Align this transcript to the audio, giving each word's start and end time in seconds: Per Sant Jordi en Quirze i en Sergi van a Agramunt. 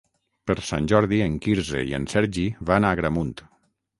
Per 0.51 0.53
Sant 0.69 0.87
Jordi 0.91 1.19
en 1.25 1.35
Quirze 1.45 1.83
i 1.91 1.95
en 1.99 2.09
Sergi 2.15 2.45
van 2.71 2.87
a 2.89 2.97
Agramunt. 2.97 3.37